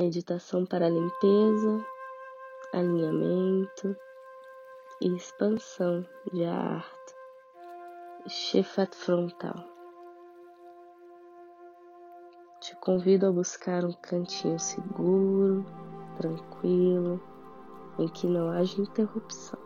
[0.00, 1.84] Meditação para limpeza,
[2.72, 3.94] alinhamento
[4.98, 7.14] e expansão de arte.
[8.26, 9.62] Chefat frontal.
[12.62, 15.66] Te convido a buscar um cantinho seguro,
[16.16, 17.22] tranquilo,
[17.98, 19.60] em que não haja interrupção.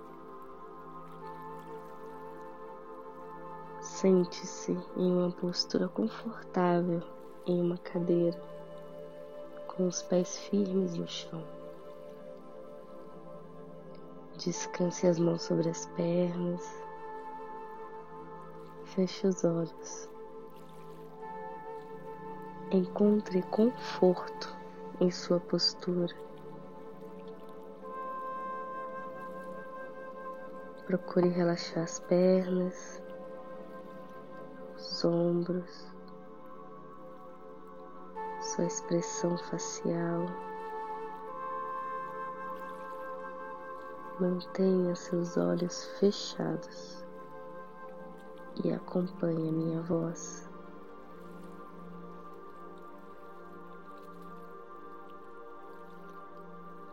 [3.80, 7.00] Sente-se em uma postura confortável
[7.46, 8.53] em uma cadeira,
[9.76, 11.42] com os pés firmes no chão.
[14.38, 16.84] Descanse as mãos sobre as pernas.
[18.84, 20.08] Feche os olhos.
[22.70, 24.56] Encontre conforto
[25.00, 26.14] em sua postura.
[30.86, 33.02] Procure relaxar as pernas,
[34.76, 35.93] os ombros,
[38.44, 40.26] sua expressão facial.
[44.20, 47.04] Mantenha seus olhos fechados
[48.62, 50.48] e acompanhe a minha voz.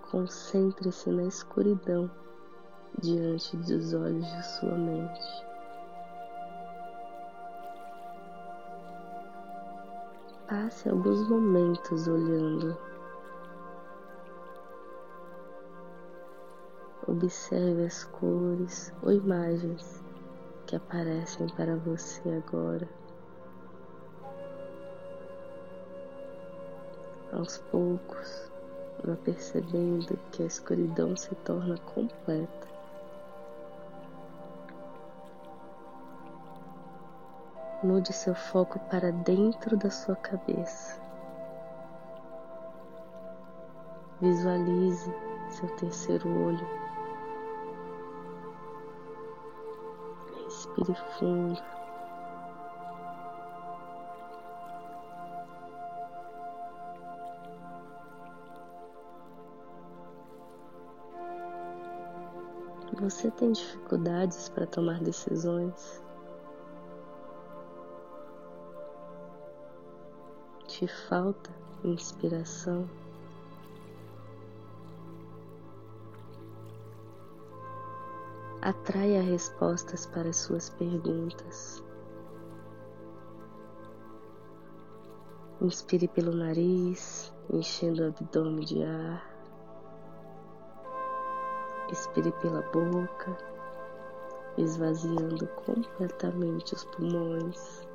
[0.10, 2.10] Concentre-se na escuridão
[3.00, 5.51] diante dos olhos de sua mente.
[10.52, 12.78] Passe alguns momentos olhando.
[17.08, 20.04] Observe as cores ou imagens
[20.68, 22.86] que aparecem para você agora.
[27.32, 28.52] Aos poucos,
[29.06, 32.81] vá percebendo que a escuridão se torna completa.
[37.84, 41.02] Mude seu foco para dentro da sua cabeça.
[44.22, 45.12] Visualize
[45.50, 46.68] seu terceiro olho.
[50.46, 51.64] Respire fundo.
[63.00, 66.11] Você tem dificuldades para tomar decisões?
[70.82, 71.52] Te falta
[71.84, 72.90] inspiração?
[78.64, 81.84] Atraia respostas para suas perguntas.
[85.62, 89.24] Inspire pelo nariz, enchendo o abdômen de ar.
[91.92, 93.38] Expire pela boca,
[94.58, 97.91] esvaziando completamente os pulmões.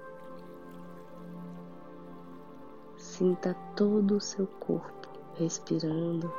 [3.16, 6.30] Sinta todo o seu corpo respirando,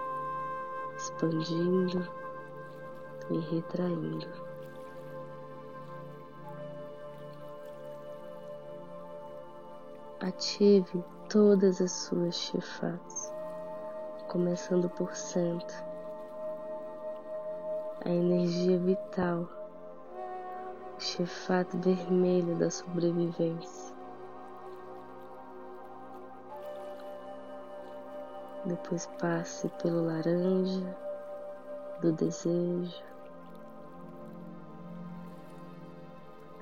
[0.95, 2.07] expandindo
[3.31, 4.27] e retraindo.
[10.19, 13.33] Ative todas as suas chefates,
[14.27, 15.83] começando por centro,
[18.05, 19.49] a energia vital,
[20.95, 23.96] o chefato vermelho da sobrevivência.
[28.67, 30.93] Depois passe pelo laranja
[32.01, 33.01] do desejo,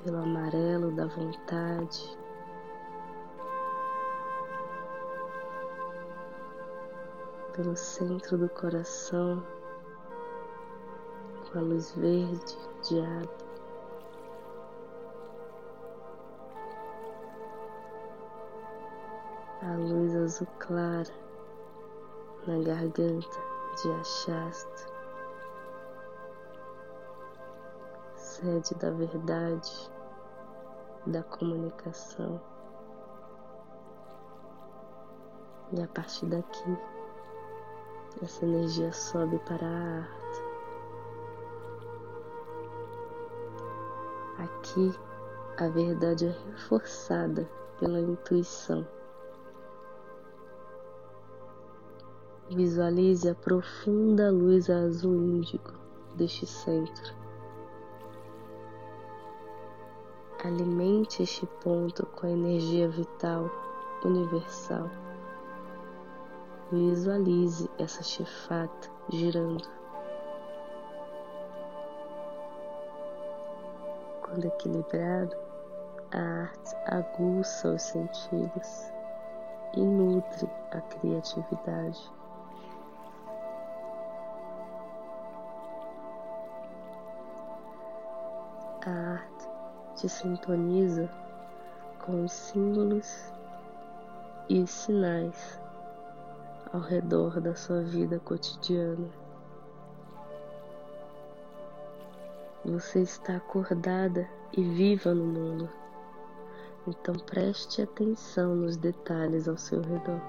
[0.04, 2.16] pelo amarelo da vontade.
[7.56, 9.44] Pelo centro do coração,
[11.52, 13.46] com a luz verde de água.
[19.64, 21.25] A luz azul clara
[22.48, 23.40] na garganta
[23.82, 24.94] de Achasta,
[28.16, 29.92] sede da verdade,
[31.08, 32.40] da comunicação.
[35.72, 36.78] E a partir daqui,
[38.22, 40.26] essa energia sobe para a arte.
[44.38, 45.00] Aqui,
[45.58, 47.50] a verdade é reforçada
[47.80, 48.86] pela intuição.
[52.50, 55.74] Visualize a profunda luz azul índigo
[56.16, 57.16] deste centro.
[60.44, 63.50] Alimente este ponto com a energia vital
[64.04, 64.92] universal.
[66.72, 69.68] Visualize essa chefata girando.
[74.22, 75.36] Quando equilibrado,
[76.12, 78.94] a arte aguça os sentidos
[79.76, 82.14] e nutre a criatividade.
[88.86, 89.48] A arte
[89.96, 91.10] te sintoniza
[92.06, 93.34] com os símbolos
[94.48, 95.60] e sinais
[96.72, 99.10] ao redor da sua vida cotidiana.
[102.64, 105.68] Você está acordada e viva no mundo.
[106.88, 110.22] Então preste atenção nos detalhes ao seu redor.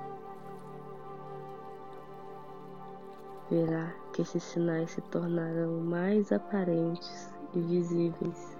[3.50, 8.56] Verá que esses sinais se tornarão mais aparentes e visíveis.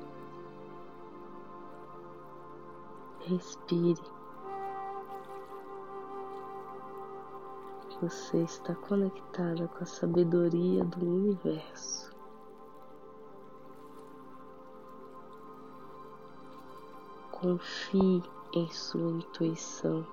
[3.21, 4.17] Respire.
[8.01, 12.15] Você está conectada com a sabedoria do universo.
[17.33, 18.23] Confie
[18.53, 20.07] em sua intuição.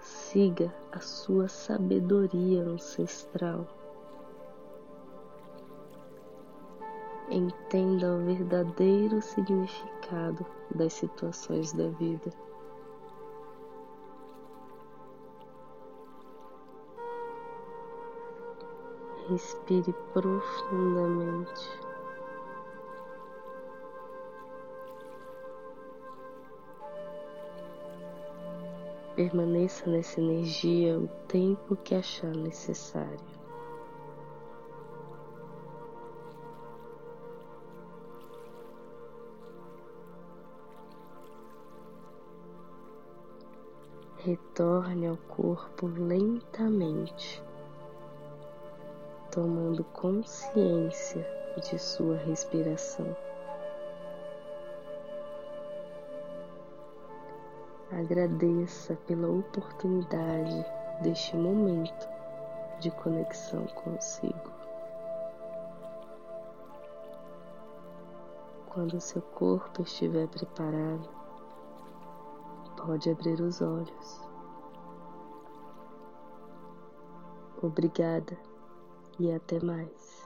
[0.00, 3.66] Siga a sua sabedoria ancestral.
[7.34, 10.44] Entenda o verdadeiro significado
[10.74, 12.30] das situações da vida.
[19.30, 21.70] Respire profundamente.
[29.16, 33.41] Permaneça nessa energia o tempo que achar necessário.
[44.24, 47.42] Retorne ao corpo lentamente,
[49.32, 51.26] tomando consciência
[51.56, 53.16] de sua respiração.
[57.90, 60.64] Agradeça pela oportunidade
[61.02, 62.08] deste momento
[62.78, 64.52] de conexão consigo.
[68.66, 71.21] Quando seu corpo estiver preparado,
[72.86, 74.20] pode abrir os olhos.
[77.62, 78.36] Obrigada
[79.20, 80.21] e até mais.